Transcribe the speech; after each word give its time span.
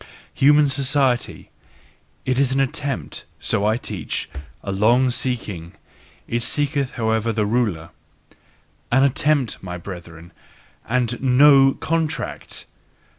Human 0.33 0.67
society: 0.67 1.51
it 2.25 2.39
is 2.39 2.51
an 2.51 2.59
attempt 2.59 3.23
so 3.39 3.67
I 3.67 3.77
teach 3.77 4.31
a 4.63 4.71
long 4.71 5.11
seeking: 5.11 5.73
it 6.27 6.41
seeketh 6.41 6.93
however 6.93 7.31
the 7.31 7.45
ruler! 7.45 7.91
An 8.91 9.03
attempt, 9.03 9.61
my 9.61 9.77
brethren! 9.77 10.33
And 10.89 11.21
NO 11.21 11.75
"contract"! 11.75 12.65